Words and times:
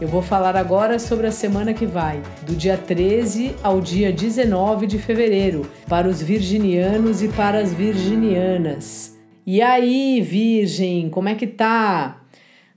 eu 0.00 0.08
vou 0.08 0.20
falar 0.20 0.56
agora 0.56 0.98
sobre 0.98 1.26
a 1.26 1.32
semana 1.32 1.72
que 1.72 1.86
vai, 1.86 2.20
do 2.42 2.54
dia 2.54 2.76
13 2.76 3.54
ao 3.62 3.80
dia 3.80 4.12
19 4.12 4.86
de 4.86 4.98
fevereiro, 4.98 5.70
para 5.88 6.08
os 6.08 6.20
virginianos 6.20 7.22
e 7.22 7.28
para 7.28 7.58
as 7.60 7.72
virginianas. 7.72 9.16
E 9.46 9.62
aí, 9.62 10.20
Virgem, 10.20 11.08
como 11.10 11.28
é 11.28 11.34
que 11.34 11.46
tá? 11.46 12.22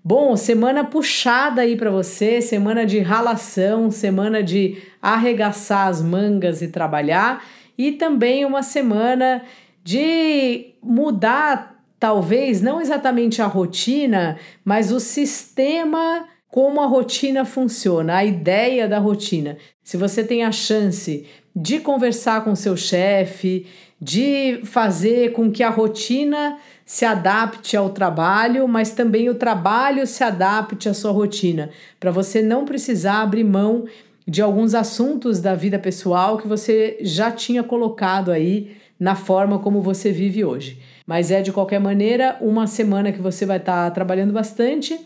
Bom, 0.03 0.37
semana 0.37 0.83
puxada 0.83 1.61
aí 1.61 1.75
para 1.75 1.89
você, 1.89 2.39
semana 2.39 2.85
de 2.85 2.99
ralação, 2.99 3.89
semana 3.89 4.43
de 4.43 4.77
arregaçar 5.01 5.87
as 5.87 6.01
mangas 6.01 6.61
e 6.61 6.67
trabalhar, 6.67 7.43
e 7.77 7.93
também 7.93 8.45
uma 8.45 8.61
semana 8.61 9.41
de 9.83 10.73
mudar, 10.83 11.81
talvez 11.99 12.61
não 12.61 12.79
exatamente 12.79 13.41
a 13.41 13.47
rotina, 13.47 14.37
mas 14.63 14.91
o 14.91 14.99
sistema 14.99 16.25
como 16.49 16.81
a 16.81 16.85
rotina 16.85 17.45
funciona, 17.45 18.15
a 18.15 18.25
ideia 18.25 18.87
da 18.87 18.99
rotina. 18.99 19.57
Se 19.83 19.97
você 19.97 20.23
tem 20.23 20.43
a 20.43 20.51
chance 20.51 21.25
de 21.55 21.79
conversar 21.79 22.43
com 22.43 22.55
seu 22.55 22.77
chefe, 22.77 23.65
de 23.99 24.61
fazer 24.63 25.33
com 25.33 25.51
que 25.51 25.63
a 25.63 25.69
rotina 25.69 26.57
se 26.85 27.03
adapte 27.03 27.75
ao 27.75 27.89
trabalho, 27.89 28.67
mas 28.67 28.91
também 28.91 29.27
o 29.27 29.35
trabalho 29.35 30.05
se 30.07 30.23
adapte 30.23 30.87
à 30.87 30.93
sua 30.93 31.11
rotina, 31.11 31.69
para 31.99 32.11
você 32.11 32.41
não 32.41 32.63
precisar 32.63 33.21
abrir 33.21 33.43
mão 33.43 33.85
de 34.25 34.41
alguns 34.41 34.75
assuntos 34.75 35.39
da 35.39 35.55
vida 35.55 35.79
pessoal 35.79 36.37
que 36.37 36.47
você 36.47 36.97
já 37.01 37.31
tinha 37.31 37.63
colocado 37.63 38.31
aí 38.31 38.77
na 38.99 39.15
forma 39.15 39.59
como 39.59 39.81
você 39.81 40.11
vive 40.11 40.43
hoje. 40.43 40.79
Mas 41.05 41.31
é 41.31 41.41
de 41.41 41.51
qualquer 41.51 41.79
maneira 41.79 42.37
uma 42.41 42.67
semana 42.67 43.11
que 43.11 43.21
você 43.21 43.45
vai 43.45 43.57
estar 43.57 43.85
tá 43.85 43.91
trabalhando 43.91 44.33
bastante 44.33 44.99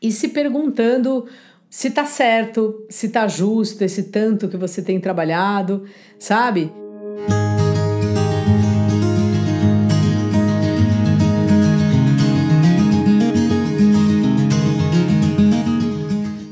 e 0.00 0.12
se 0.12 0.28
perguntando 0.28 1.26
se 1.68 1.90
tá 1.90 2.06
certo, 2.06 2.86
se 2.88 3.08
tá 3.08 3.26
justo 3.26 3.82
esse 3.82 4.04
tanto 4.04 4.48
que 4.48 4.56
você 4.56 4.80
tem 4.80 5.00
trabalhado, 5.00 5.84
sabe? 6.18 6.72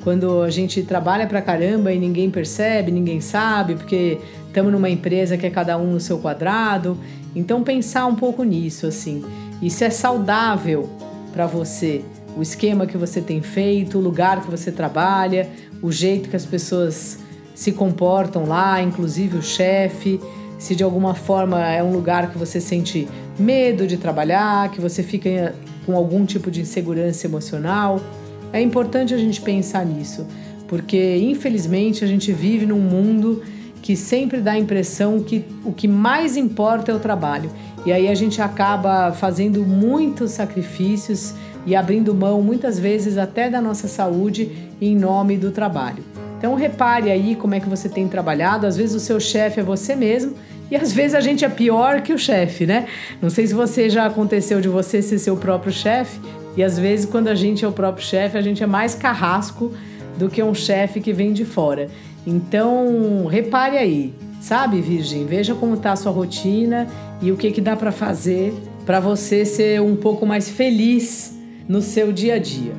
Quando 0.02 0.42
a 0.42 0.50
gente 0.50 0.82
trabalha 0.82 1.26
pra 1.26 1.40
caramba 1.40 1.90
e 1.92 1.98
ninguém 1.98 2.30
percebe, 2.30 2.92
ninguém 2.92 3.22
sabe, 3.22 3.74
porque 3.74 4.18
estamos 4.46 4.70
numa 4.70 4.90
empresa 4.90 5.38
que 5.38 5.46
é 5.46 5.50
cada 5.50 5.78
um 5.78 5.92
no 5.92 6.00
seu 6.00 6.18
quadrado. 6.18 6.98
Então 7.34 7.64
pensar 7.64 8.04
um 8.06 8.14
pouco 8.14 8.44
nisso 8.44 8.86
assim. 8.86 9.24
Isso 9.62 9.82
é 9.82 9.88
saudável 9.88 10.90
para 11.32 11.46
você 11.46 12.04
o 12.36 12.42
esquema 12.42 12.86
que 12.86 12.96
você 12.96 13.20
tem 13.20 13.40
feito, 13.40 13.98
o 13.98 14.00
lugar 14.00 14.42
que 14.42 14.50
você 14.50 14.72
trabalha, 14.72 15.48
o 15.80 15.92
jeito 15.92 16.28
que 16.28 16.36
as 16.36 16.44
pessoas 16.44 17.18
se 17.54 17.72
comportam 17.72 18.44
lá, 18.46 18.82
inclusive 18.82 19.38
o 19.38 19.42
chefe, 19.42 20.20
se 20.58 20.74
de 20.74 20.82
alguma 20.82 21.14
forma 21.14 21.60
é 21.66 21.82
um 21.82 21.92
lugar 21.92 22.30
que 22.30 22.38
você 22.38 22.60
sente 22.60 23.06
medo 23.38 23.86
de 23.86 23.96
trabalhar, 23.96 24.70
que 24.70 24.80
você 24.80 25.02
fica 25.02 25.54
com 25.86 25.94
algum 25.94 26.24
tipo 26.24 26.50
de 26.50 26.60
insegurança 26.60 27.26
emocional. 27.26 28.00
É 28.52 28.60
importante 28.60 29.14
a 29.14 29.18
gente 29.18 29.40
pensar 29.40 29.84
nisso, 29.84 30.26
porque 30.66 31.16
infelizmente 31.18 32.02
a 32.02 32.06
gente 32.06 32.32
vive 32.32 32.66
num 32.66 32.80
mundo 32.80 33.42
que 33.82 33.94
sempre 33.94 34.40
dá 34.40 34.52
a 34.52 34.58
impressão 34.58 35.20
que 35.20 35.44
o 35.64 35.72
que 35.72 35.86
mais 35.86 36.36
importa 36.36 36.90
é 36.90 36.94
o 36.94 36.98
trabalho. 36.98 37.50
E 37.84 37.92
aí 37.92 38.08
a 38.08 38.14
gente 38.14 38.40
acaba 38.40 39.12
fazendo 39.12 39.62
muitos 39.62 40.30
sacrifícios 40.30 41.34
e 41.66 41.74
abrindo 41.74 42.14
mão 42.14 42.42
muitas 42.42 42.78
vezes 42.78 43.16
até 43.16 43.48
da 43.48 43.60
nossa 43.60 43.88
saúde 43.88 44.50
em 44.80 44.96
nome 44.96 45.36
do 45.36 45.50
trabalho. 45.50 46.02
Então 46.38 46.54
repare 46.54 47.10
aí 47.10 47.34
como 47.34 47.54
é 47.54 47.60
que 47.60 47.68
você 47.68 47.88
tem 47.88 48.06
trabalhado. 48.06 48.66
Às 48.66 48.76
vezes 48.76 48.94
o 48.94 49.00
seu 49.00 49.18
chefe 49.18 49.60
é 49.60 49.62
você 49.62 49.96
mesmo 49.96 50.34
e 50.70 50.76
às 50.76 50.92
vezes 50.92 51.14
a 51.14 51.20
gente 51.20 51.44
é 51.44 51.48
pior 51.48 52.02
que 52.02 52.12
o 52.12 52.18
chefe, 52.18 52.66
né? 52.66 52.86
Não 53.20 53.30
sei 53.30 53.46
se 53.46 53.54
você 53.54 53.88
já 53.88 54.06
aconteceu 54.06 54.60
de 54.60 54.68
você 54.68 55.00
ser 55.00 55.18
seu 55.18 55.36
próprio 55.36 55.72
chefe 55.72 56.20
e 56.56 56.62
às 56.62 56.78
vezes 56.78 57.06
quando 57.06 57.28
a 57.28 57.34
gente 57.34 57.64
é 57.64 57.68
o 57.68 57.72
próprio 57.72 58.04
chefe, 58.04 58.36
a 58.36 58.42
gente 58.42 58.62
é 58.62 58.66
mais 58.66 58.94
carrasco 58.94 59.72
do 60.18 60.28
que 60.28 60.42
um 60.42 60.54
chefe 60.54 61.00
que 61.00 61.12
vem 61.12 61.32
de 61.32 61.44
fora. 61.44 61.88
Então, 62.26 63.26
repare 63.26 63.76
aí, 63.76 64.14
sabe, 64.40 64.80
Virgem? 64.80 65.26
Veja 65.26 65.54
como 65.54 65.74
está 65.74 65.92
a 65.92 65.96
sua 65.96 66.12
rotina 66.12 66.86
e 67.20 67.32
o 67.32 67.36
que 67.36 67.50
que 67.50 67.60
dá 67.60 67.74
para 67.76 67.90
fazer 67.90 68.54
para 68.86 69.00
você 69.00 69.44
ser 69.44 69.80
um 69.80 69.96
pouco 69.96 70.26
mais 70.26 70.48
feliz 70.48 71.33
no 71.68 71.80
seu 71.80 72.12
dia 72.12 72.34
a 72.34 72.38
dia. 72.38 72.72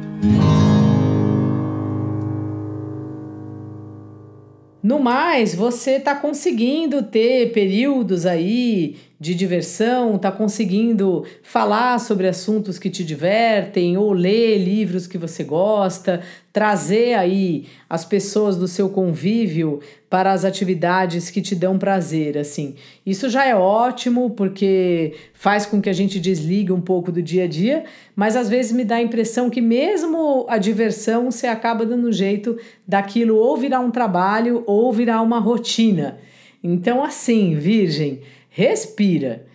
No 4.82 5.00
mais, 5.00 5.56
você 5.56 5.94
está 5.94 6.14
conseguindo 6.14 7.02
ter 7.02 7.52
períodos 7.52 8.26
aí 8.26 8.98
de 9.20 9.34
diversão, 9.34 10.16
está 10.16 10.32
conseguindo 10.32 11.26
falar 11.42 12.00
sobre 12.00 12.28
assuntos 12.28 12.78
que 12.78 12.90
te 12.90 13.04
divertem 13.04 13.98
ou 13.98 14.12
ler 14.12 14.58
livros 14.58 15.08
que 15.08 15.18
você 15.18 15.44
gosta, 15.44 16.22
trazer 16.52 17.14
aí 17.14 17.66
as 17.90 18.04
pessoas 18.04 18.58
do 18.58 18.68
seu 18.68 18.90
convívio 18.90 19.80
para 20.10 20.32
as 20.32 20.46
atividades 20.46 21.30
que 21.30 21.42
te 21.42 21.56
dão 21.56 21.78
prazer, 21.78 22.38
assim. 22.38 22.76
Isso 23.06 23.30
já 23.30 23.46
é 23.46 23.56
ótimo 23.56 24.30
porque 24.30 25.14
faz 25.34 25.66
com 25.66 25.82
que 25.82 25.90
a 25.90 25.94
gente 25.94 26.20
desligue 26.20 26.72
um 26.72 26.80
pouco 26.80 27.12
do 27.12 27.22
dia 27.22 27.44
a 27.44 27.48
dia, 27.48 27.84
mas 28.16 28.36
às 28.36 28.50
vezes 28.50 28.72
me 28.72 28.86
dá 28.86 28.96
a 28.96 29.02
impressão 29.02 29.50
que 29.50 29.60
mesmo 29.60 30.46
a 30.48 30.58
diversão 30.58 31.32
você 31.32 31.48
acaba 31.48 31.86
dando 31.86 32.12
jeito 32.12 32.58
daquilo 32.88 33.36
ou 33.36 33.58
virar 33.58 33.80
um 33.80 33.92
trabalho 33.92 34.64
ou 34.66 34.92
virar 34.94 35.22
uma 35.22 35.40
rotina. 35.40 36.18
Então 36.64 37.04
assim, 37.04 37.56
virgem, 37.56 38.22
Respira. 38.58 39.46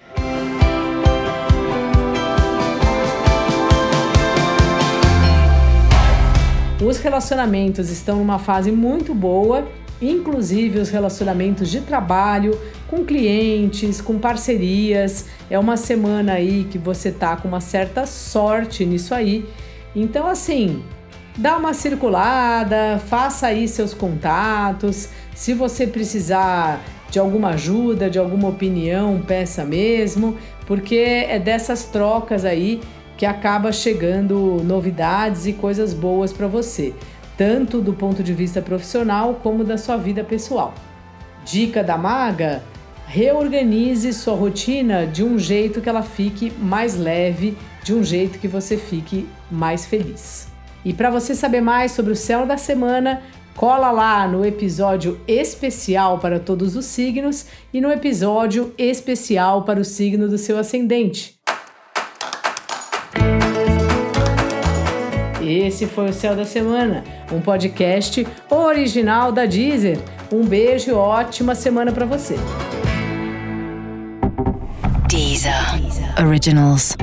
Os 6.87 6.99
relacionamentos 6.99 7.88
estão 7.88 8.19
numa 8.19 8.38
fase 8.38 8.71
muito 8.71 9.15
boa, 9.15 9.66
inclusive 10.03 10.78
os 10.78 10.91
relacionamentos 10.91 11.71
de 11.71 11.81
trabalho, 11.81 12.61
com 12.88 13.03
clientes, 13.03 14.03
com 14.03 14.19
parcerias. 14.19 15.25
É 15.49 15.59
uma 15.59 15.78
semana 15.78 16.34
aí 16.34 16.65
que 16.65 16.77
você 16.77 17.11
tá 17.11 17.38
com 17.38 17.49
uma 17.49 17.62
certa 17.62 18.05
sorte 18.05 18.84
nisso 18.84 19.15
aí. 19.15 19.49
Então, 19.97 20.27
assim, 20.27 20.84
dá 21.36 21.56
uma 21.56 21.72
circulada, 21.74 23.00
faça 23.06 23.48
aí 23.48 23.66
seus 23.68 23.94
contatos. 23.94 25.08
Se 25.34 25.54
você 25.54 25.86
precisar 25.86 26.80
de 27.10 27.18
alguma 27.18 27.50
ajuda, 27.50 28.08
de 28.08 28.18
alguma 28.18 28.48
opinião, 28.48 29.20
peça 29.26 29.64
mesmo, 29.64 30.36
porque 30.66 30.96
é 30.96 31.38
dessas 31.38 31.84
trocas 31.84 32.44
aí 32.44 32.80
que 33.16 33.26
acaba 33.26 33.72
chegando 33.72 34.62
novidades 34.64 35.46
e 35.46 35.52
coisas 35.52 35.92
boas 35.92 36.32
para 36.32 36.46
você, 36.46 36.94
tanto 37.36 37.80
do 37.80 37.92
ponto 37.92 38.22
de 38.22 38.32
vista 38.32 38.62
profissional 38.62 39.40
como 39.42 39.64
da 39.64 39.76
sua 39.76 39.96
vida 39.96 40.24
pessoal. 40.24 40.72
Dica 41.44 41.82
da 41.82 41.98
maga: 41.98 42.62
reorganize 43.06 44.12
sua 44.12 44.34
rotina 44.34 45.06
de 45.06 45.24
um 45.24 45.38
jeito 45.38 45.80
que 45.80 45.88
ela 45.88 46.02
fique 46.02 46.52
mais 46.58 46.96
leve, 46.96 47.58
de 47.82 47.93
um 47.93 48.05
jeito 48.05 48.38
que 48.38 48.49
você 48.49 48.76
fique 48.76 49.28
mais 49.50 49.84
feliz. 49.84 50.49
E 50.85 50.93
para 50.93 51.11
você 51.11 51.35
saber 51.35 51.61
mais 51.61 51.93
sobre 51.93 52.12
o 52.12 52.17
céu 52.17 52.47
da 52.47 52.56
semana, 52.56 53.23
Cola 53.61 53.91
lá 53.91 54.27
no 54.27 54.43
episódio 54.43 55.21
especial 55.29 56.19
para 56.19 56.41
todos 56.41 56.77
os 56.77 56.87
signos 56.87 57.44
e 57.75 57.79
no 57.79 57.93
episódio 57.93 58.73
especial 58.79 59.65
para 59.65 59.79
o 59.79 59.85
signo 59.85 60.29
do 60.29 60.38
seu 60.38 60.56
ascendente. 60.59 61.38
Esse 65.43 65.87
foi 65.87 66.09
o 66.09 66.12
Céu 66.15 66.35
da 66.35 66.47
Semana, 66.47 67.05
um 67.31 67.41
podcast 67.41 68.27
original 68.49 69.31
da 69.31 69.44
Deezer. 69.44 69.99
Um 70.32 70.44
beijo 70.44 70.91
e 70.91 70.94
ótima 70.94 71.55
semana 71.55 71.93
para 71.93 72.06
você. 72.06 72.37
Deezer. 75.06 75.53
Originals. 76.25 76.97